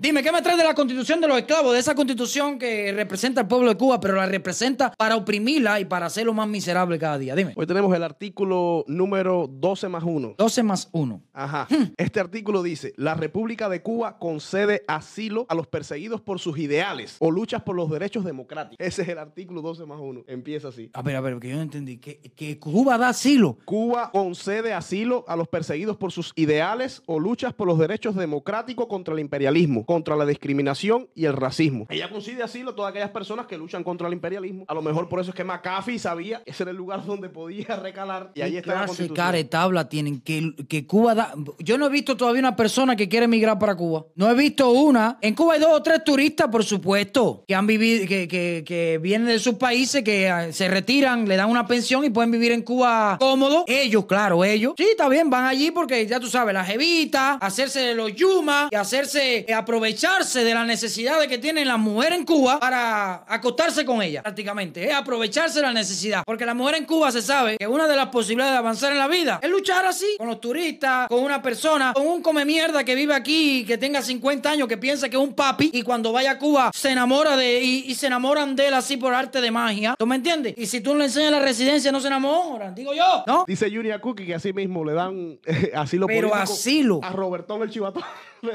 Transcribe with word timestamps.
Dime, 0.00 0.22
¿qué 0.22 0.32
me 0.32 0.42
traes 0.42 0.58
de 0.58 0.64
la 0.64 0.74
constitución 0.74 1.20
de 1.20 1.28
los 1.28 1.38
esclavos? 1.38 1.72
De 1.72 1.78
esa 1.78 1.94
constitución 1.94 2.58
que 2.58 2.92
representa 2.92 3.40
al 3.40 3.48
pueblo 3.48 3.68
de 3.68 3.76
Cuba, 3.76 4.00
pero 4.00 4.14
la 4.14 4.26
representa 4.26 4.92
para 4.96 5.16
oprimirla 5.16 5.80
y 5.80 5.84
para 5.84 6.06
hacerlo 6.06 6.32
más 6.34 6.48
miserable 6.48 6.98
cada 6.98 7.18
día. 7.18 7.34
Dime. 7.34 7.52
Hoy 7.56 7.66
tenemos 7.66 7.94
el 7.94 8.02
artículo 8.02 8.84
número 8.86 9.48
12 9.50 9.88
más 9.88 10.04
1. 10.04 10.34
12 10.38 10.62
más 10.62 10.88
1. 10.92 11.22
Ajá. 11.32 11.66
Este 11.96 12.20
artículo 12.20 12.62
dice, 12.62 12.92
la 12.96 13.14
República 13.14 13.68
de 13.68 13.82
Cuba 13.82 14.18
concede 14.18 14.84
asilo 14.86 15.46
a 15.48 15.54
los 15.54 15.66
perseguidos 15.66 16.20
por 16.20 16.38
sus 16.38 16.58
ideales 16.58 17.16
o 17.18 17.30
luchas 17.30 17.62
por 17.62 17.76
los 17.76 17.90
derechos 17.90 18.24
democráticos. 18.24 18.76
Ese 18.78 19.02
es 19.02 19.08
el 19.08 19.18
artículo 19.18 19.62
12 19.62 19.86
más 19.86 19.98
1. 20.00 20.24
Empieza 20.26 20.68
así. 20.68 20.90
A 20.92 21.02
ver, 21.02 21.16
a 21.16 21.20
ver, 21.20 21.34
porque 21.34 21.48
yo 21.48 21.56
no 21.56 21.62
entendí. 21.62 21.98
¿Que, 21.98 22.20
que 22.20 22.58
Cuba 22.58 22.98
da 22.98 23.08
asilo? 23.08 23.58
Cuba 23.64 24.10
concede 24.12 24.72
asilo 24.72 25.24
a 25.28 25.36
los 25.36 25.48
perseguidos 25.48 25.96
por 25.96 26.12
sus 26.12 26.32
ideales 26.36 27.02
o 27.06 27.18
luchas 27.18 27.52
por 27.54 27.66
los 27.66 27.78
derechos 27.78 28.14
democráticos 28.14 28.86
contra 28.86 29.14
el 29.14 29.20
imperialismo, 29.20 29.84
contra 29.88 30.14
la 30.16 30.26
discriminación 30.26 31.08
y 31.14 31.24
el 31.24 31.32
racismo. 31.32 31.86
Ella 31.88 32.10
concede 32.10 32.42
asilo 32.42 32.72
a 32.72 32.76
todas 32.76 32.90
aquellas 32.90 33.08
personas 33.08 33.46
que 33.46 33.56
luchan 33.56 33.82
contra 33.82 34.06
el 34.06 34.12
imperialismo. 34.12 34.66
A 34.68 34.74
lo 34.74 34.82
mejor 34.82 35.08
por 35.08 35.18
eso 35.18 35.30
es 35.30 35.34
que 35.34 35.44
McAfee 35.44 35.98
sabía 35.98 36.44
que 36.44 36.50
ese 36.50 36.64
era 36.64 36.72
el 36.72 36.76
lugar 36.76 37.02
donde 37.06 37.30
podía 37.30 37.74
recalar 37.76 38.30
y 38.34 38.42
ahí 38.42 38.52
¿Qué 38.52 38.58
está 38.58 38.72
la 38.72 38.76
clase 38.80 38.88
constitución. 38.88 39.16
cara 39.16 39.48
tabla 39.48 39.88
tienen 39.88 40.20
que, 40.20 40.52
que 40.68 40.86
Cuba 40.86 41.14
da? 41.14 41.34
Yo 41.60 41.78
no 41.78 41.86
he 41.86 41.88
visto 41.88 42.18
todavía 42.18 42.40
una 42.40 42.54
persona 42.54 42.96
que 42.96 43.08
quiere 43.08 43.24
emigrar 43.24 43.58
para 43.58 43.74
Cuba. 43.76 44.04
No 44.14 44.30
he 44.30 44.34
visto 44.34 44.70
una. 44.72 45.16
En 45.22 45.34
Cuba 45.34 45.54
hay 45.54 45.60
dos 45.60 45.72
o 45.72 45.82
tres 45.82 46.04
turistas, 46.04 46.48
por 46.48 46.64
supuesto, 46.64 47.44
que 47.48 47.54
han 47.54 47.66
vivido, 47.66 48.06
que, 48.06 48.28
que, 48.28 48.64
que 48.66 48.98
vienen 49.00 49.28
de 49.28 49.38
sus 49.38 49.54
países, 49.54 50.04
que 50.04 50.28
eh, 50.28 50.52
se 50.52 50.68
retiran, 50.68 51.26
le 51.26 51.36
dan 51.36 51.48
una 51.48 51.66
pensión 51.66 52.04
y 52.04 52.10
pueden 52.10 52.30
vivir 52.30 52.52
en 52.52 52.60
Cuba 52.60 53.16
cómodo. 53.18 53.64
Ellos, 53.66 54.04
claro, 54.04 54.44
ellos. 54.44 54.74
Sí, 54.76 54.84
está 54.90 55.08
bien, 55.08 55.30
van 55.30 55.46
allí 55.46 55.70
porque 55.70 56.06
ya 56.06 56.20
tú 56.20 56.26
sabes, 56.26 56.52
la 56.52 56.62
jevita, 56.62 57.36
hacerse 57.36 57.94
los 57.94 58.14
yumas 58.14 58.68
y 58.70 58.74
hacerse, 58.74 59.46
eh, 59.48 59.54
aprovecharse 59.78 60.42
de 60.42 60.54
la 60.54 60.64
necesidad 60.64 61.20
de 61.20 61.28
que 61.28 61.38
tienen 61.38 61.68
las 61.68 61.78
mujeres 61.78 62.18
en 62.18 62.24
Cuba 62.24 62.58
para 62.58 63.22
acostarse 63.28 63.84
con 63.84 64.02
ellas, 64.02 64.24
prácticamente. 64.24 64.84
Es 64.84 64.92
aprovecharse 64.92 65.60
de 65.60 65.66
la 65.66 65.72
necesidad. 65.72 66.24
Porque 66.26 66.44
la 66.44 66.52
mujer 66.54 66.74
en 66.74 66.84
Cuba 66.84 67.12
se 67.12 67.22
sabe 67.22 67.56
que 67.58 67.66
una 67.68 67.86
de 67.86 67.94
las 67.94 68.08
posibilidades 68.08 68.54
de 68.54 68.58
avanzar 68.58 68.90
en 68.90 68.98
la 68.98 69.06
vida 69.06 69.38
es 69.40 69.48
luchar 69.48 69.86
así, 69.86 70.16
con 70.18 70.26
los 70.26 70.40
turistas, 70.40 71.06
con 71.06 71.22
una 71.22 71.40
persona, 71.40 71.92
con 71.94 72.04
un 72.08 72.22
come 72.22 72.44
mierda 72.44 72.82
que 72.82 72.96
vive 72.96 73.14
aquí, 73.14 73.64
que 73.64 73.78
tenga 73.78 74.02
50 74.02 74.50
años, 74.50 74.66
que 74.66 74.76
piensa 74.78 75.08
que 75.08 75.16
es 75.16 75.22
un 75.22 75.34
papi 75.34 75.70
y 75.72 75.82
cuando 75.82 76.10
vaya 76.10 76.32
a 76.32 76.38
Cuba 76.38 76.72
se 76.74 76.90
enamora 76.90 77.36
de 77.36 77.62
y, 77.62 77.84
y 77.86 77.94
se 77.94 78.08
enamoran 78.08 78.56
de 78.56 78.66
él 78.66 78.74
así 78.74 78.96
por 78.96 79.14
arte 79.14 79.40
de 79.40 79.52
magia. 79.52 79.94
¿Tú 79.96 80.06
me 80.06 80.16
entiendes? 80.16 80.54
Y 80.56 80.66
si 80.66 80.80
tú 80.80 80.96
le 80.96 81.04
enseñas 81.04 81.30
la 81.30 81.40
residencia, 81.40 81.92
no 81.92 82.00
se 82.00 82.08
enamoran, 82.08 82.74
digo 82.74 82.92
yo, 82.94 83.22
¿no? 83.28 83.44
Dice 83.46 83.70
Junior 83.70 84.00
Cookie 84.00 84.26
que 84.26 84.34
así 84.34 84.52
mismo 84.52 84.84
le 84.84 84.94
dan 84.94 85.38
eh, 85.46 85.70
asilo 85.76 86.08
Pero 86.08 86.34
asilo. 86.34 86.98
a 87.00 87.10
Robertón 87.10 87.62
el 87.62 87.70
Chivatón. 87.70 88.02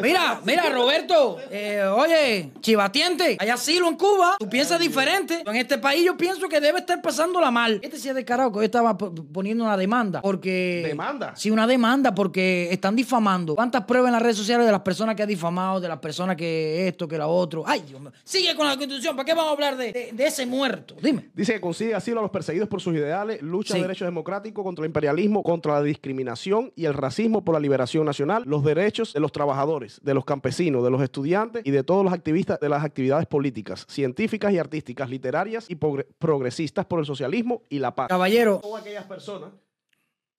Mira, 0.02 0.40
mira, 0.46 0.70
Roberto, 0.70 1.03
eh, 1.52 1.84
oye, 1.96 2.52
chivatiente, 2.62 3.38
hay 3.40 3.50
asilo 3.50 3.88
en 3.88 3.96
Cuba, 3.96 4.38
tú 4.40 4.50
piensas 4.50 4.80
diferente. 4.80 5.44
En 5.46 5.56
este 5.56 5.78
país 5.78 6.04
yo 6.06 6.18
pienso 6.18 6.48
que 6.50 6.60
debe 6.60 6.80
estar 6.80 7.02
pasándola 7.02 7.52
mal. 7.52 7.80
Este 7.84 7.98
sí 7.98 8.10
es 8.10 8.16
de 8.16 8.26
carajo 8.26 8.52
que 8.52 8.60
hoy 8.60 8.66
estaba 8.66 8.98
poniendo 8.98 9.64
una 9.64 9.78
demanda, 9.78 10.22
porque... 10.22 10.84
¿Demanda? 10.88 11.34
Sí, 11.36 11.52
una 11.52 11.68
demanda, 11.68 12.14
porque 12.16 12.70
están 12.72 12.96
difamando. 12.96 13.56
¿Cuántas 13.56 13.86
pruebas 13.86 14.10
en 14.10 14.14
las 14.14 14.22
redes 14.22 14.38
sociales 14.38 14.66
de 14.66 14.72
las 14.72 14.82
personas 14.82 15.16
que 15.16 15.24
ha 15.24 15.28
difamado, 15.28 15.80
de 15.80 15.88
las 15.88 16.00
personas 16.00 16.36
que 16.36 16.88
esto, 16.88 17.08
que 17.08 17.18
la 17.18 17.28
otro? 17.28 17.64
Ay, 17.66 17.84
Dios 17.88 18.00
mío. 18.02 18.12
Sigue 18.24 18.56
con 18.56 18.68
la 18.68 18.76
constitución, 18.78 19.16
¿para 19.16 19.26
qué 19.26 19.34
vamos 19.34 19.50
a 19.50 19.54
hablar 19.54 19.78
de, 19.78 19.92
de- 19.92 20.10
de 20.14 20.26
ese 20.26 20.46
muerto? 20.46 20.96
Dime. 21.02 21.30
Dice 21.34 21.54
que 21.54 21.62
consigue 21.62 21.94
asilo 21.96 22.20
a 22.20 22.22
los 22.24 22.32
perseguidos 22.32 22.68
por 22.70 22.82
sus 22.82 22.94
ideales, 22.96 23.42
lucha 23.42 23.74
Sí. 23.74 23.80
de 23.80 23.84
derechos 23.88 24.06
democráticos 24.08 24.64
contra 24.64 24.84
el 24.86 24.90
imperialismo, 24.90 25.44
contra 25.44 25.74
la 25.74 25.82
discriminación 25.84 26.72
y 26.76 26.86
el 26.86 26.94
racismo 26.94 27.44
por 27.44 27.54
la 27.54 27.60
liberación 27.60 28.06
nacional, 28.06 28.44
los 28.46 28.64
derechos 28.64 29.14
de 29.14 29.20
los 29.20 29.32
trabajadores, 29.32 30.00
de 30.04 30.14
los 30.14 30.26
campesinos, 30.26 30.84
de 30.84 30.92
los 30.92 30.93
estudiantes 31.02 31.64
y 31.66 31.72
de 31.72 31.84
todos 31.84 32.04
los 32.04 32.14
activistas 32.14 32.60
de 32.60 32.70
las 32.70 32.84
actividades 32.84 33.26
políticas, 33.26 33.86
científicas 33.90 34.52
y 34.54 34.60
artísticas, 34.60 35.10
literarias 35.10 35.66
y 35.70 35.76
progre- 35.76 36.06
progresistas 36.20 36.86
por 36.86 37.00
el 37.00 37.06
socialismo 37.06 37.62
y 37.70 37.80
la 37.80 37.96
paz. 37.96 38.10
Caballero, 38.10 38.60
Todas 38.62 38.82
aquellas 38.82 39.06
personas 39.06 39.52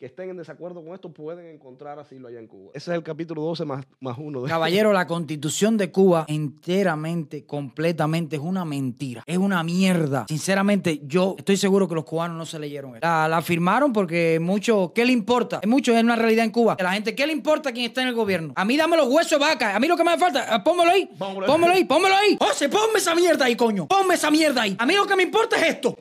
que 0.04 0.08
estén 0.08 0.28
en 0.28 0.36
desacuerdo 0.36 0.84
con 0.84 0.92
esto 0.92 1.10
pueden 1.10 1.46
encontrar 1.46 1.98
asilo 1.98 2.28
allá 2.28 2.38
en 2.38 2.46
Cuba. 2.46 2.72
Ese 2.74 2.90
es 2.90 2.96
el 2.98 3.02
capítulo 3.02 3.40
12 3.40 3.64
más, 3.64 3.86
más 4.00 4.18
uno. 4.18 4.42
De 4.42 4.50
Caballero, 4.50 4.92
la 4.92 5.06
constitución 5.06 5.78
de 5.78 5.90
Cuba 5.90 6.26
enteramente, 6.28 7.46
completamente 7.46 8.36
es 8.36 8.42
una 8.42 8.66
mentira. 8.66 9.22
Es 9.26 9.38
una 9.38 9.64
mierda. 9.64 10.26
Sinceramente, 10.28 11.00
yo 11.04 11.36
estoy 11.38 11.56
seguro 11.56 11.88
que 11.88 11.94
los 11.94 12.04
cubanos 12.04 12.36
no 12.36 12.44
se 12.44 12.58
leyeron. 12.58 12.96
esto. 12.96 13.06
La, 13.06 13.28
la 13.28 13.40
firmaron 13.40 13.94
porque 13.94 14.38
mucho, 14.42 14.92
¿qué 14.94 15.06
le 15.06 15.12
importa? 15.12 15.60
Es 15.62 15.68
mucho, 15.70 15.96
es 15.96 16.02
una 16.04 16.16
realidad 16.16 16.44
en 16.44 16.50
Cuba. 16.50 16.76
La 16.78 16.92
gente, 16.92 17.14
¿qué 17.14 17.26
le 17.26 17.32
importa 17.32 17.70
a 17.70 17.72
quién 17.72 17.86
está 17.86 18.02
en 18.02 18.08
el 18.08 18.14
gobierno? 18.14 18.52
A 18.56 18.64
mí 18.66 18.76
dame 18.76 18.98
los 18.98 19.08
huesos 19.08 19.30
de 19.30 19.38
vaca. 19.38 19.74
A 19.74 19.80
mí 19.80 19.88
lo 19.88 19.96
que 19.96 20.04
me 20.04 20.10
hace 20.10 20.20
falta, 20.20 20.48
ah, 20.50 20.62
pónmelo 20.62 20.90
ahí. 20.90 21.08
Pónmelo 21.18 21.72
ahí, 21.72 21.84
pónmelo 21.84 22.14
ahí. 22.14 22.36
José, 22.38 22.68
ponme 22.68 22.98
esa 22.98 23.14
mierda 23.14 23.46
ahí, 23.46 23.56
coño. 23.56 23.86
Ponme 23.86 24.16
esa 24.16 24.30
mierda 24.30 24.60
ahí. 24.60 24.76
A 24.78 24.84
mí 24.84 24.92
lo 24.92 25.06
que 25.06 25.16
me 25.16 25.22
importa 25.22 25.56
es 25.56 25.76
esto. 25.76 25.96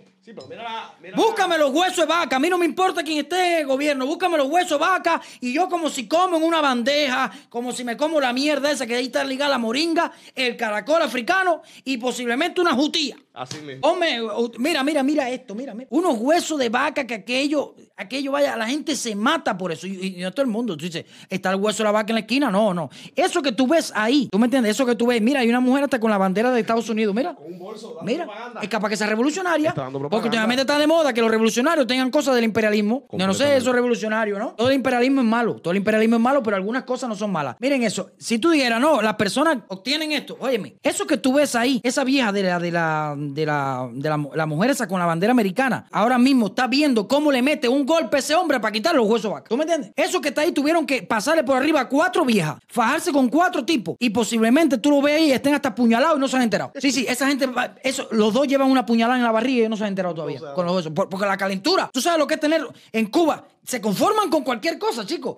Búscame 1.15 1.57
los 1.57 1.71
huesos 1.71 1.97
de 1.97 2.05
vaca. 2.05 2.37
A 2.37 2.39
mí 2.39 2.49
no 2.49 2.57
me 2.57 2.65
importa 2.65 3.03
quién 3.03 3.19
esté 3.19 3.55
en 3.55 3.59
el 3.59 3.67
gobierno. 3.67 4.05
Búscame 4.05 4.37
los 4.37 4.47
huesos 4.47 4.79
de 4.79 4.85
vaca. 4.85 5.21
Y 5.41 5.51
yo, 5.51 5.67
como 5.67 5.89
si 5.89 6.07
como 6.07 6.37
en 6.37 6.43
una 6.43 6.61
bandeja, 6.61 7.29
como 7.49 7.73
si 7.73 7.83
me 7.83 7.97
como 7.97 8.21
la 8.21 8.31
mierda 8.31 8.71
esa 8.71 8.87
que 8.87 8.95
ahí 8.95 9.07
está 9.07 9.25
ligada 9.25 9.51
la 9.51 9.57
moringa, 9.57 10.13
el 10.33 10.55
caracol 10.55 11.01
africano 11.01 11.61
y 11.83 11.97
posiblemente 11.97 12.61
una 12.61 12.73
jutía. 12.73 13.17
Así 13.33 13.57
mismo. 13.61 13.87
Hombre, 13.87 14.19
mira, 14.59 14.83
mira, 14.83 15.01
mira 15.01 15.29
esto, 15.29 15.55
mira, 15.55 15.73
mira. 15.73 15.87
Unos 15.89 16.17
huesos 16.19 16.59
de 16.59 16.69
vaca 16.69 17.05
que 17.07 17.15
aquello, 17.15 17.73
aquello 17.97 18.31
vaya, 18.31 18.55
la 18.55 18.67
gente 18.67 18.95
se 18.95 19.15
mata 19.15 19.57
por 19.57 19.71
eso. 19.71 19.87
Y, 19.87 20.17
y 20.17 20.21
no 20.21 20.31
todo 20.31 20.43
el 20.43 20.51
mundo. 20.51 20.77
Tú 20.77 20.85
dices, 20.85 21.05
¿está 21.29 21.49
el 21.49 21.55
hueso 21.55 21.79
de 21.79 21.85
la 21.85 21.91
vaca 21.91 22.11
en 22.11 22.15
la 22.15 22.19
esquina? 22.21 22.51
No, 22.51 22.73
no. 22.73 22.89
Eso 23.15 23.41
que 23.41 23.51
tú 23.51 23.65
ves 23.67 23.91
ahí, 23.95 24.27
¿tú 24.31 24.37
me 24.37 24.45
entiendes? 24.45 24.71
Eso 24.75 24.85
que 24.85 24.95
tú 24.95 25.07
ves, 25.07 25.19
mira, 25.21 25.39
hay 25.39 25.49
una 25.49 25.59
mujer 25.59 25.85
hasta 25.85 25.99
con 25.99 26.11
la 26.11 26.17
bandera 26.19 26.51
de 26.51 26.59
Estados 26.59 26.87
Unidos, 26.89 27.15
mira. 27.15 27.35
Un 27.43 27.57
bolso 27.57 27.95
dando 27.95 28.03
Mira, 28.03 28.25
propaganda. 28.25 28.61
es 28.61 28.69
capaz 28.69 28.89
que 28.89 28.97
sea 28.97 29.07
revolucionaria. 29.07 29.69
Está 29.69 29.81
dando 29.81 30.09
Porque 30.09 30.27
últimamente 30.27 30.61
está 30.61 30.77
de 30.77 30.85
moda 30.85 31.11
que 31.11 31.21
los 31.21 31.31
revolucionarios 31.31 31.87
tengan 31.87 32.11
cosas 32.11 32.35
del 32.35 32.43
imperialismo. 32.43 33.07
Yo 33.11 33.25
no 33.25 33.33
sé, 33.33 33.57
eso 33.57 33.69
es 33.69 33.75
revolucionario, 33.75 34.37
¿no? 34.37 34.49
Todo 34.51 34.69
el 34.69 34.75
imperialismo 34.75 35.21
es 35.21 35.27
malo. 35.27 35.55
Todo 35.55 35.71
el 35.71 35.77
imperialismo 35.77 36.17
es 36.17 36.21
malo, 36.21 36.43
pero 36.43 36.55
algunas 36.55 36.83
cosas 36.83 37.09
no 37.09 37.15
son 37.15 37.31
malas. 37.31 37.55
Miren 37.59 37.81
eso. 37.83 38.11
Si 38.17 38.37
tú 38.37 38.51
dijeras, 38.51 38.79
no, 38.79 39.01
las 39.01 39.15
personas 39.15 39.57
obtienen 39.69 40.11
esto. 40.11 40.37
Óyeme, 40.39 40.75
eso 40.83 41.07
que 41.07 41.17
tú 41.17 41.33
ves 41.33 41.55
ahí, 41.55 41.81
esa 41.83 42.03
vieja 42.03 42.31
de 42.31 42.43
la, 42.43 42.59
de 42.59 42.71
la, 42.71 43.15
de 43.29 43.45
la, 43.45 43.89
de 43.93 44.09
la, 44.09 44.17
la 44.35 44.45
mujer 44.45 44.71
esa 44.71 44.87
con 44.87 44.99
la 44.99 45.05
bandera 45.05 45.31
americana, 45.31 45.85
ahora 45.91 46.17
mismo 46.17 46.47
está 46.47 46.67
viendo 46.67 47.07
cómo 47.07 47.31
le 47.31 47.41
mete 47.41 47.67
un 47.67 47.85
golpe 47.85 48.17
a 48.17 48.19
ese 48.19 48.35
hombre 48.35 48.59
para 48.59 48.71
quitar 48.71 48.95
los 48.95 49.07
huesos 49.07 49.31
vaca. 49.31 49.49
¿Tú 49.49 49.57
me 49.57 49.63
entiendes? 49.63 49.91
Eso 49.95 50.19
que 50.21 50.29
está 50.29 50.41
ahí 50.41 50.51
tuvieron 50.51 50.85
que 50.85 51.03
pasarle 51.03 51.43
por 51.43 51.55
arriba 51.57 51.81
a 51.81 51.89
cuatro 51.89 52.25
viejas, 52.25 52.57
fajarse 52.67 53.11
con 53.11 53.29
cuatro 53.29 53.63
tipos 53.65 53.95
y 53.99 54.09
posiblemente 54.09 54.77
tú 54.77 54.89
lo 54.91 55.01
ves 55.01 55.15
ahí 55.15 55.25
y 55.27 55.31
estén 55.31 55.53
hasta 55.53 55.69
apuñalados 55.69 56.17
y 56.17 56.19
no 56.19 56.27
se 56.27 56.35
han 56.37 56.43
enterado. 56.43 56.71
Sí, 56.79 56.91
sí, 56.91 57.05
esa 57.07 57.27
gente, 57.27 57.49
eso, 57.83 58.07
los 58.11 58.33
dos 58.33 58.47
llevan 58.47 58.69
una 58.69 58.85
puñalada 58.85 59.17
en 59.17 59.23
la 59.23 59.31
barriga 59.31 59.65
y 59.65 59.69
no 59.69 59.77
se 59.77 59.83
han 59.83 59.89
enterado 59.89 60.13
todavía 60.15 60.39
con 60.55 60.65
los 60.65 60.75
huesos. 60.75 60.91
Por- 60.93 61.09
porque 61.09 61.25
la 61.25 61.37
calentura, 61.37 61.89
tú 61.93 62.01
sabes 62.01 62.19
lo 62.19 62.27
que 62.27 62.35
es 62.35 62.39
tener 62.39 62.65
en 62.91 63.05
Cuba. 63.07 63.45
Se 63.65 63.79
conforman 63.79 64.29
con 64.29 64.43
cualquier 64.43 64.77
cosa, 64.77 65.05
chicos. 65.05 65.37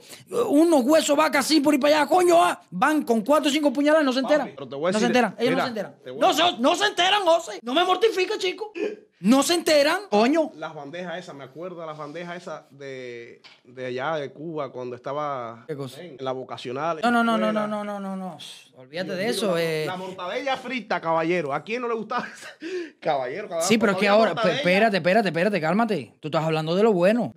Unos 0.49 0.83
huesos 0.83 1.15
vaca 1.15 1.39
así 1.39 1.61
por 1.61 1.73
ahí 1.73 1.79
para 1.79 1.97
allá, 1.97 2.07
coño, 2.07 2.43
ah, 2.43 2.59
van 2.71 3.03
con 3.03 3.21
cuatro 3.21 3.49
o 3.49 3.53
cinco 3.53 3.71
puñaladas 3.71 4.03
y 4.03 4.05
no 4.05 4.13
se 4.13 4.19
enteran. 4.19 4.51
pero 4.55 4.67
te 4.67 4.75
voy 4.75 4.89
a 4.89 4.93
no 4.93 4.99
se 4.99 5.05
enteran, 5.05 5.35
ellos 5.37 5.55
no 5.55 5.61
se 5.61 5.67
enteran. 5.69 5.95
No, 6.19 6.57
no 6.59 6.75
se 6.75 6.85
enteran, 6.85 7.23
José. 7.23 7.59
No 7.61 7.73
me 7.73 7.83
mortifica, 7.83 8.37
chico. 8.37 8.73
No 9.21 9.43
se 9.43 9.53
enteran, 9.53 10.01
coño. 10.09 10.51
Las 10.55 10.73
bandejas 10.75 11.17
esas, 11.17 11.33
me 11.35 11.45
acuerdo 11.45 11.79
de 11.79 11.87
las 11.87 11.97
bandejas 11.97 12.35
esas 12.35 12.63
de, 12.69 13.41
de 13.63 13.85
allá 13.85 14.15
de 14.17 14.31
Cuba 14.33 14.71
cuando 14.73 14.95
estaba 14.95 15.63
¿Qué 15.67 15.75
cosa? 15.75 16.01
en 16.03 16.17
la 16.19 16.33
vocacional. 16.33 16.99
No, 17.01 17.09
no, 17.11 17.23
no, 17.23 17.37
no, 17.37 17.51
no, 17.53 17.65
no, 17.67 17.83
no, 17.85 17.99
no, 17.99 18.15
no. 18.17 18.37
Olvídate 18.75 19.15
de 19.15 19.27
eso. 19.29 19.57
eh. 19.57 19.85
la 19.87 19.95
mortadella 19.95 20.57
frita, 20.57 20.99
caballero. 20.99 21.53
¿A 21.53 21.63
quién 21.63 21.81
no 21.81 21.87
le 21.87 21.95
gustaba 21.95 22.27
esa? 22.27 22.49
Caballero, 22.99 23.47
caballero. 23.47 23.67
Sí, 23.67 23.77
pero 23.77 23.91
es 23.93 23.97
que 23.99 24.07
ahora, 24.07 24.31
espérate, 24.31 24.97
espérate, 24.97 25.27
espérate, 25.29 25.61
cálmate. 25.61 26.15
Tú 26.19 26.27
estás 26.27 26.43
hablando 26.43 26.75
de 26.75 26.83
lo 26.83 26.91
bueno. 26.91 27.33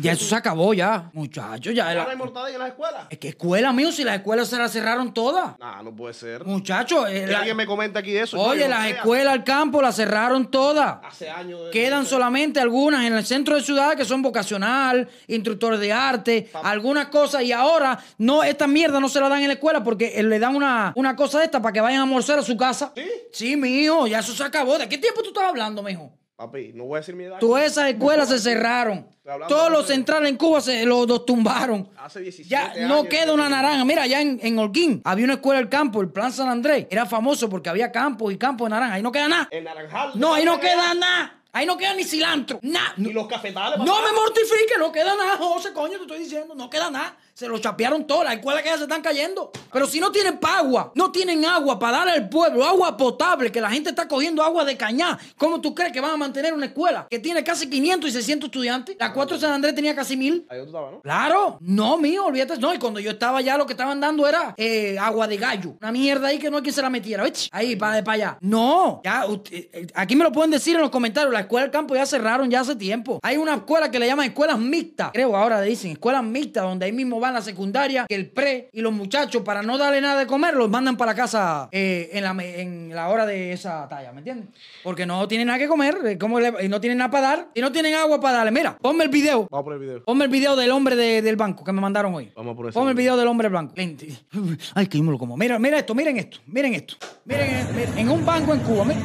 Ya 0.00 0.12
eso 0.12 0.24
se 0.26 0.34
acabó 0.34 0.74
ya, 0.74 1.10
muchachos, 1.14 1.72
ya. 1.74 1.88
¿Ahora 1.88 2.04
la- 2.04 2.10
hay 2.10 2.16
mortadella 2.16 2.54
en 2.56 2.60
las 2.60 2.68
escuelas? 2.70 3.06
Es 3.08 3.18
que 3.18 3.28
escuela, 3.28 3.72
mío, 3.72 3.90
si 3.92 4.04
las 4.04 4.16
escuelas 4.16 4.48
se 4.48 4.58
las 4.58 4.70
cerraron 4.72 5.14
todas. 5.14 5.58
Nah, 5.58 5.82
no 5.82 5.94
puede 5.94 6.12
ser. 6.12 6.44
Muchachos, 6.44 7.08
eh, 7.08 7.20
Que 7.24 7.26
la- 7.32 7.38
alguien 7.38 7.56
me 7.56 7.66
comente 7.66 7.98
aquí 7.98 8.10
de 8.12 8.22
eso. 8.22 8.38
Oye, 8.40 8.64
no 8.64 8.70
las 8.70 8.86
escuelas 8.88 9.32
al 9.32 9.44
campo 9.44 9.80
las 9.80 9.96
cerraron 9.96 10.50
todas. 10.50 10.98
Hace 11.22 11.30
años. 11.30 11.64
de- 11.66 11.70
Quedan 11.70 12.06
solamente 12.06 12.60
algunas 12.60 13.04
en 13.04 13.14
el 13.14 13.24
centro 13.24 13.56
de 13.56 13.62
ciudad 13.62 13.96
que 13.96 14.04
son 14.04 14.22
vocacional, 14.22 15.08
instructores 15.28 15.80
de 15.80 15.92
arte, 15.92 16.50
algunas 16.62 17.06
cosas. 17.08 17.42
Y 17.42 17.52
ahora, 17.52 17.98
no, 18.18 18.42
esta 18.42 18.66
mierda 18.66 19.00
no 19.00 19.08
se 19.08 19.20
la 19.20 19.28
dan 19.28 19.40
en 19.42 19.48
la 19.48 19.54
escuela 19.54 19.82
porque 19.84 20.12
eh, 20.16 20.22
le 20.22 20.38
dan 20.38 20.54
una, 20.56 20.92
una 20.96 21.14
cosa 21.16 21.38
de 21.38 21.44
esta 21.46 21.60
para 21.62 21.72
que 21.72 21.80
vayan 21.80 22.00
a 22.00 22.02
almorzar 22.04 22.38
a 22.38 22.42
su 22.42 22.56
casa. 22.56 22.92
¿Sí? 22.94 23.04
Sí, 23.32 23.56
mijo, 23.56 24.06
ya 24.06 24.18
eso 24.20 24.32
se 24.34 24.42
acabó. 24.44 24.78
¿De 24.78 24.88
qué 24.88 24.98
tiempo 24.98 25.22
tú 25.22 25.28
estás 25.28 25.44
hablando, 25.44 25.82
mijo? 25.82 26.12
Papi, 26.42 26.72
no 26.74 26.84
voy 26.84 26.96
a 26.96 27.00
decir 27.00 27.14
mi 27.14 27.22
edad. 27.24 27.38
Todas 27.38 27.64
esas 27.64 27.88
escuelas 27.88 28.28
se 28.28 28.38
cerraron. 28.40 29.06
Todos 29.48 29.70
los 29.70 29.86
centrales 29.86 30.28
en 30.28 30.36
Cuba 30.36 30.60
se 30.60 30.84
los, 30.84 31.06
los 31.06 31.24
tumbaron. 31.24 31.88
Hace 31.96 32.20
17 32.20 32.48
Ya 32.48 32.72
años. 32.72 32.88
no 32.88 33.04
queda 33.04 33.32
una 33.32 33.48
naranja. 33.48 33.84
Mira, 33.84 34.02
allá 34.02 34.20
en, 34.20 34.40
en 34.42 34.58
Holguín 34.58 35.00
había 35.04 35.24
una 35.24 35.34
escuela 35.34 35.60
del 35.60 35.68
campo, 35.68 36.00
el 36.00 36.08
Plan 36.10 36.32
San 36.32 36.48
Andrés. 36.48 36.88
Era 36.90 37.06
famoso 37.06 37.48
porque 37.48 37.70
había 37.70 37.92
campos 37.92 38.32
y 38.32 38.38
campos 38.38 38.66
de 38.66 38.70
naranja. 38.70 38.94
Ahí 38.94 39.02
no 39.02 39.12
queda 39.12 39.28
nada. 39.28 39.48
En 39.52 39.62
Naranjal. 39.62 40.12
No, 40.16 40.34
ahí 40.34 40.44
no 40.44 40.58
queda 40.58 40.94
nada. 40.94 41.38
Ahí 41.54 41.66
no 41.66 41.76
queda 41.76 41.94
ni 41.94 42.02
cilantro. 42.02 42.58
Nada. 42.62 42.94
Ni 42.96 43.12
los 43.12 43.28
cafetales. 43.28 43.78
No 43.78 44.02
me 44.02 44.12
mortifique, 44.12 44.72
no 44.78 44.90
queda 44.90 45.14
nada, 45.14 45.36
José, 45.36 45.72
coño, 45.74 45.98
te 45.98 46.02
estoy 46.04 46.18
diciendo, 46.20 46.54
no 46.54 46.70
queda 46.70 46.90
nada. 46.90 47.14
Se 47.34 47.48
lo 47.48 47.58
chapearon 47.58 48.06
todo. 48.06 48.24
Las 48.24 48.34
escuelas 48.34 48.62
que 48.62 48.68
ya 48.68 48.76
se 48.76 48.82
están 48.84 49.02
cayendo. 49.02 49.50
Pero 49.72 49.86
si 49.86 50.00
no 50.00 50.12
tienen 50.12 50.38
agua, 50.42 50.92
no 50.94 51.10
tienen 51.10 51.44
agua 51.44 51.78
para 51.78 51.98
darle 51.98 52.12
al 52.12 52.28
pueblo, 52.28 52.64
agua 52.64 52.96
potable, 52.96 53.50
que 53.50 53.60
la 53.60 53.70
gente 53.70 53.90
está 53.90 54.06
cogiendo 54.06 54.42
agua 54.42 54.64
de 54.64 54.76
cañá. 54.76 55.18
¿Cómo 55.38 55.60
tú 55.60 55.74
crees 55.74 55.92
que 55.92 56.00
van 56.00 56.10
a 56.12 56.16
mantener 56.16 56.52
una 56.52 56.66
escuela 56.66 57.06
que 57.10 57.18
tiene 57.18 57.42
casi 57.42 57.68
500 57.70 58.10
y 58.10 58.12
600 58.12 58.46
estudiantes? 58.48 58.96
La 58.98 59.12
4 59.12 59.36
de 59.36 59.40
San 59.40 59.52
Andrés 59.52 59.74
tenía 59.74 59.94
casi 59.94 60.16
1000. 60.16 60.46
Ahí 60.50 60.58
tú 60.60 60.66
estabas, 60.66 60.92
¿no? 60.92 61.00
Claro, 61.00 61.58
no, 61.60 61.96
mío, 61.98 62.26
olvídate. 62.26 62.58
No, 62.58 62.74
y 62.74 62.78
cuando 62.78 63.00
yo 63.00 63.12
estaba 63.12 63.38
allá, 63.38 63.56
lo 63.56 63.66
que 63.66 63.72
estaban 63.72 63.98
dando 64.00 64.26
era 64.28 64.54
eh, 64.56 64.98
agua 64.98 65.26
de 65.26 65.36
gallo. 65.38 65.76
Una 65.80 65.90
mierda 65.92 66.28
ahí 66.28 66.38
que 66.38 66.50
no 66.50 66.58
hay 66.58 66.62
quien 66.62 66.74
se 66.74 66.82
la 66.82 66.90
metiera. 66.90 67.22
¿ves? 67.24 67.48
Ahí, 67.52 67.76
para 67.76 67.96
de 67.96 68.02
para 68.02 68.14
allá. 68.14 68.38
No, 68.40 69.00
ya, 69.04 69.24
usted- 69.26 69.68
eh, 69.72 69.86
aquí 69.94 70.16
me 70.16 70.24
lo 70.24 70.32
pueden 70.32 70.50
decir 70.50 70.76
en 70.76 70.82
los 70.82 70.90
comentarios. 70.90 71.32
La 71.32 71.40
escuela 71.40 71.62
del 71.64 71.70
campo 71.72 71.94
ya 71.94 72.04
cerraron 72.06 72.50
ya 72.50 72.60
hace 72.60 72.76
tiempo. 72.76 73.18
Hay 73.22 73.36
una 73.38 73.54
escuela 73.54 73.90
que 73.90 73.98
le 73.98 74.06
llaman 74.06 74.26
escuelas 74.26 74.58
mixtas. 74.58 75.10
Creo 75.12 75.34
ahora 75.36 75.60
le 75.60 75.66
dicen 75.68 75.92
escuelas 75.92 76.22
mixtas, 76.22 76.64
donde 76.64 76.86
ahí 76.86 76.92
mismo 76.92 77.20
van 77.20 77.31
la 77.34 77.42
secundaria, 77.42 78.06
que 78.08 78.14
el 78.14 78.30
pre 78.30 78.68
y 78.72 78.80
los 78.80 78.92
muchachos, 78.92 79.42
para 79.42 79.62
no 79.62 79.78
darle 79.78 80.00
nada 80.00 80.20
de 80.20 80.26
comer, 80.26 80.54
los 80.54 80.68
mandan 80.70 80.96
para 80.96 81.14
casa 81.14 81.68
eh, 81.72 82.10
en, 82.12 82.24
la, 82.24 82.30
en 82.44 82.94
la 82.94 83.08
hora 83.08 83.26
de 83.26 83.52
esa 83.52 83.88
talla, 83.88 84.12
¿me 84.12 84.18
entiendes? 84.18 84.48
Porque 84.82 85.06
no 85.06 85.26
tienen 85.28 85.46
nada 85.48 85.58
que 85.58 85.68
comer, 85.68 85.96
eh, 86.04 86.18
¿cómo 86.18 86.38
le- 86.40 86.64
y 86.64 86.68
no 86.68 86.80
tienen 86.80 86.98
nada 86.98 87.10
para 87.10 87.26
dar, 87.28 87.48
y 87.54 87.60
no 87.60 87.72
tienen 87.72 87.94
agua 87.94 88.20
para 88.20 88.38
darle. 88.38 88.52
Mira, 88.52 88.76
ponme 88.78 89.04
el 89.04 89.10
video. 89.10 89.46
Vamos 89.50 89.62
a 89.62 89.64
poner 89.64 89.80
el 89.80 89.86
video. 89.86 90.04
Ponme 90.04 90.24
el 90.24 90.30
video 90.30 90.56
del 90.56 90.70
hombre 90.70 90.96
de- 90.96 91.22
del 91.22 91.36
banco 91.36 91.64
que 91.64 91.72
me 91.72 91.80
mandaron 91.80 92.14
hoy. 92.14 92.32
Vamos 92.36 92.52
a 92.52 92.56
poner 92.56 92.72
Ponme 92.72 92.90
el 92.90 92.96
video. 92.96 93.16
del 93.16 93.26
hombre 93.28 93.48
blanco. 93.48 93.74
Ay, 94.74 94.86
que 94.86 94.98
yo 94.98 95.04
me 95.04 95.12
lo 95.12 95.18
como. 95.18 95.36
Mira, 95.36 95.58
mira 95.58 95.78
esto, 95.78 95.94
miren 95.94 96.16
esto, 96.18 96.38
miren 96.46 96.74
esto. 96.74 96.96
Miren, 97.24 97.50
eh, 97.50 97.66
miren, 97.74 97.98
en 97.98 98.08
un 98.10 98.24
banco 98.24 98.52
en 98.54 98.60
Cuba, 98.60 98.84
miren. 98.84 99.02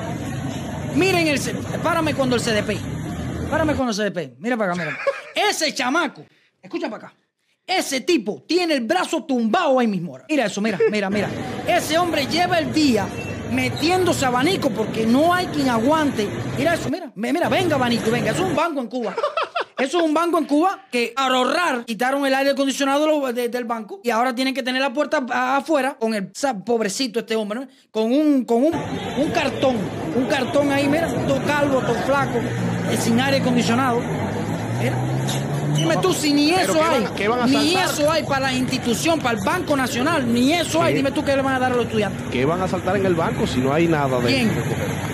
Miren 0.95 1.27
el... 1.27 1.39
Párame 1.83 2.13
cuando 2.15 2.35
el 2.35 2.41
CDP. 2.41 2.77
Párame 3.49 3.75
cuando 3.75 3.91
el 3.91 4.11
CDP. 4.11 4.35
Mira 4.39 4.57
para 4.57 4.73
acá, 4.73 4.83
mira. 4.83 4.97
Ese 5.49 5.73
chamaco, 5.73 6.25
escucha 6.61 6.89
para 6.89 7.07
acá. 7.07 7.15
Ese 7.67 7.99
tipo 8.01 8.43
tiene 8.47 8.75
el 8.75 8.81
brazo 8.85 9.25
tumbado 9.25 9.77
ahí 9.79 9.87
mismo. 9.87 10.17
Mira 10.29 10.45
eso, 10.45 10.61
mira, 10.61 10.79
mira, 10.89 11.09
mira. 11.09 11.29
Ese 11.67 11.97
hombre 11.99 12.25
lleva 12.25 12.59
el 12.59 12.71
día 12.73 13.05
metiéndose 13.51 14.25
abanico 14.25 14.69
porque 14.69 15.05
no 15.05 15.33
hay 15.33 15.47
quien 15.47 15.67
aguante. 15.69 16.27
Mira 16.57 16.75
eso, 16.75 16.89
mira. 16.89 17.11
Mira, 17.15 17.49
venga 17.49 17.75
abanico, 17.75 18.09
venga. 18.09 18.31
Eso 18.31 18.43
es 18.45 18.49
un 18.49 18.55
banco 18.55 18.79
en 18.79 18.87
Cuba. 18.87 19.13
Eso 19.77 19.99
es 19.99 20.03
un 20.05 20.13
banco 20.13 20.37
en 20.39 20.45
Cuba 20.45 20.85
que 20.91 21.13
para 21.15 21.35
ahorrar 21.35 21.85
quitaron 21.85 22.25
el 22.25 22.33
aire 22.33 22.51
acondicionado 22.51 23.05
del 23.31 23.65
banco 23.65 23.99
y 24.03 24.09
ahora 24.09 24.33
tienen 24.33 24.53
que 24.55 24.63
tener 24.63 24.81
la 24.81 24.91
puerta 24.91 25.23
a- 25.29 25.57
afuera 25.57 25.97
con 25.99 26.15
el 26.15 26.31
pobrecito 26.65 27.19
este 27.19 27.35
hombre, 27.35 27.59
¿no? 27.59 27.67
con 27.91 28.11
un 28.11 28.43
con 28.43 28.63
un, 28.63 28.73
un 28.73 29.29
cartón, 29.31 29.75
un 30.15 30.25
cartón 30.25 30.71
ahí, 30.71 30.87
mira, 30.87 31.07
todo 31.27 31.39
calvo, 31.45 31.79
todo 31.81 31.93
flaco, 32.07 32.39
eh, 32.91 32.97
sin 32.99 33.19
aire 33.21 33.37
acondicionado. 33.37 33.99
Mira. 34.81 34.95
Dime 35.75 35.97
tú 35.97 36.13
si 36.13 36.33
ni 36.33 36.51
eso 36.51 36.73
¿qué 36.73 36.79
hay, 36.81 37.03
van- 37.03 37.15
qué 37.15 37.27
van 37.27 37.41
a 37.41 37.45
ni 37.47 37.75
eso 37.75 38.11
hay 38.11 38.23
para 38.23 38.39
la 38.47 38.53
institución, 38.53 39.19
para 39.19 39.37
el 39.37 39.43
Banco 39.45 39.75
Nacional, 39.75 40.31
ni 40.33 40.53
eso 40.53 40.81
hay. 40.81 40.93
Dime 40.95 41.11
tú 41.11 41.23
qué 41.23 41.35
le 41.35 41.41
van 41.41 41.55
a 41.55 41.59
dar 41.59 41.71
a 41.71 41.75
los 41.75 41.85
estudiantes. 41.85 42.23
¿Qué 42.31 42.45
van 42.45 42.61
a 42.61 42.67
saltar 42.67 42.95
en 42.97 43.05
el 43.05 43.15
banco 43.15 43.45
si 43.47 43.59
no 43.59 43.73
hay 43.73 43.87
nada 43.87 44.19
de 44.19 44.27
¿Quién? 44.27 44.51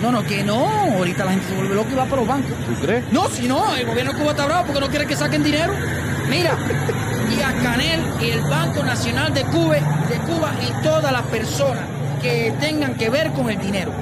No, 0.02 0.12
no, 0.12 0.24
que 0.24 0.42
no. 0.44 0.66
Ahorita 0.96 1.24
la 1.24 1.32
gente 1.32 1.46
se 1.48 1.54
vuelve 1.54 1.74
loca 1.74 1.88
y 1.92 1.94
va 1.94 2.04
para 2.04 2.16
los 2.16 2.28
bancos. 2.28 2.50
¿Tú 2.66 2.74
crees? 2.86 3.04
No, 3.12 3.28
si 3.28 3.46
no, 3.48 3.74
el 3.74 3.86
gobierno 3.86 4.12
de 4.12 4.18
Cuba 4.18 4.30
está 4.32 4.46
bravo 4.46 4.64
porque 4.66 4.80
no 4.80 4.88
quiere 4.88 5.06
que 5.06 5.16
saquen 5.16 5.42
dinero. 5.42 5.72
Mira, 6.28 6.56
y 7.36 7.40
a 7.42 7.52
Canel 7.62 8.00
y 8.20 8.30
el 8.30 8.40
Banco 8.42 8.82
Nacional 8.82 9.32
de 9.34 9.42
Cuba, 9.44 9.74
de 9.74 10.16
Cuba 10.26 10.52
y 10.62 10.82
todas 10.82 11.12
las 11.12 11.22
personas 11.22 11.84
que 12.22 12.52
tengan 12.60 12.94
que 12.94 13.10
ver 13.10 13.30
con 13.32 13.50
el 13.50 13.58
dinero. 13.58 13.92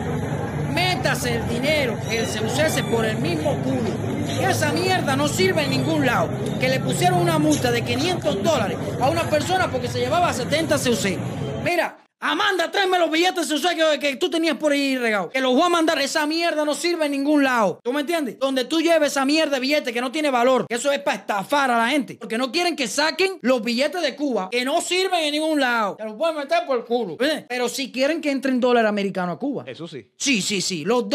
El 1.02 1.48
dinero, 1.48 1.98
el 2.10 2.24
CUCS 2.26 2.82
por 2.90 3.04
el 3.04 3.16
mismo 3.18 3.56
culo. 3.64 3.90
Que 4.38 4.48
esa 4.48 4.72
mierda 4.72 5.16
no 5.16 5.26
sirve 5.26 5.64
en 5.64 5.70
ningún 5.70 6.06
lado. 6.06 6.28
Que 6.60 6.68
le 6.68 6.78
pusieron 6.78 7.20
una 7.20 7.40
multa 7.40 7.72
de 7.72 7.82
500 7.82 8.42
dólares 8.42 8.78
a 9.00 9.10
una 9.10 9.24
persona 9.24 9.68
porque 9.68 9.88
se 9.88 9.98
llevaba 9.98 10.32
70 10.32 10.78
CUC. 10.78 11.18
Mira, 11.64 11.96
Amanda, 12.24 12.70
tráeme 12.70 13.00
los 13.00 13.10
billetes 13.10 13.48
que, 13.50 13.98
que 13.98 14.14
tú 14.14 14.30
tenías 14.30 14.56
por 14.56 14.70
ahí 14.70 14.96
regado. 14.96 15.28
Que 15.30 15.40
los 15.40 15.54
voy 15.54 15.64
a 15.64 15.68
mandar. 15.68 16.00
Esa 16.00 16.24
mierda 16.24 16.64
no 16.64 16.72
sirve 16.72 17.06
en 17.06 17.12
ningún 17.12 17.42
lado. 17.42 17.80
¿Tú 17.82 17.92
me 17.92 18.02
entiendes? 18.02 18.38
Donde 18.38 18.64
tú 18.64 18.80
lleves 18.80 19.10
esa 19.10 19.24
mierda 19.24 19.56
de 19.56 19.60
billete 19.60 19.92
que 19.92 20.00
no 20.00 20.12
tiene 20.12 20.30
valor. 20.30 20.68
Que 20.68 20.76
eso 20.76 20.92
es 20.92 21.00
para 21.00 21.16
estafar 21.16 21.72
a 21.72 21.78
la 21.78 21.88
gente. 21.88 22.14
Porque 22.20 22.38
no 22.38 22.52
quieren 22.52 22.76
que 22.76 22.86
saquen 22.86 23.38
los 23.40 23.60
billetes 23.60 24.00
de 24.02 24.14
Cuba 24.14 24.50
que 24.52 24.64
no 24.64 24.80
sirven 24.80 25.24
en 25.24 25.32
ningún 25.32 25.58
lado. 25.58 25.96
Que 25.96 26.04
los 26.04 26.14
pueden 26.14 26.36
meter 26.36 26.64
por 26.64 26.78
el 26.78 26.84
culo. 26.84 27.16
¿Eh? 27.18 27.44
Pero 27.48 27.68
si 27.68 27.90
quieren 27.90 28.20
que 28.20 28.30
entren 28.30 28.60
dólares 28.60 28.88
americanos 28.88 29.34
a 29.34 29.38
Cuba. 29.40 29.64
Eso 29.66 29.88
sí. 29.88 30.08
Sí, 30.16 30.42
sí, 30.42 30.60
sí. 30.60 30.84
Los, 30.84 31.06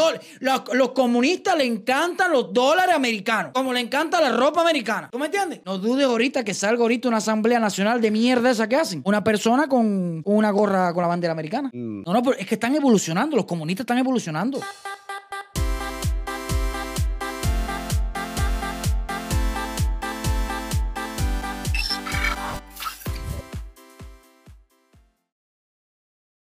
los, 0.41 0.61
los 0.73 0.91
comunistas 0.91 1.57
le 1.57 1.63
encantan 1.63 2.33
los 2.33 2.51
dólares 2.51 2.93
americanos, 2.93 3.53
como 3.53 3.71
le 3.71 3.79
encanta 3.79 4.19
la 4.19 4.33
ropa 4.33 4.59
americana. 4.59 5.07
¿Tú 5.09 5.19
me 5.19 5.27
entiendes? 5.27 5.61
No 5.65 5.77
dudes 5.77 6.05
ahorita 6.05 6.43
que 6.43 6.53
salga 6.53 6.81
ahorita 6.81 7.07
una 7.07 7.17
asamblea 7.17 7.59
nacional 7.59 8.01
de 8.01 8.11
mierda 8.11 8.51
esa 8.51 8.67
que 8.67 8.75
hacen. 8.75 9.01
Una 9.05 9.23
persona 9.23 9.69
con 9.69 10.21
una 10.25 10.51
gorra 10.51 10.91
con 10.97 11.03
la 11.03 11.09
bandera 11.09 11.31
americana. 11.31 11.69
No, 11.73 12.11
no, 12.11 12.23
pero 12.23 12.35
es 12.39 12.47
que 12.47 12.55
están 12.55 12.73
evolucionando. 12.75 13.37
Los 13.37 13.45
comunistas 13.45 13.83
están 13.83 13.99
evolucionando. 13.99 14.59